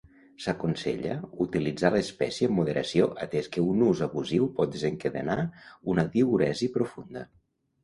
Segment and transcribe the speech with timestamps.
[0.43, 5.39] S'aconsella utilitzar l'espècie amb moderació atès que un ús abusiu pot desencadenar
[5.97, 7.27] una diüresi profunda.